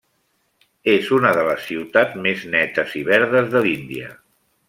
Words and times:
És 0.93 1.09
una 1.17 1.33
de 1.39 1.43
les 1.49 1.67
ciutats 1.67 2.17
més 2.25 2.47
netes 2.55 2.97
i 3.03 3.05
verdes 3.13 3.53
de 3.55 3.65
l'Índia. 3.67 4.09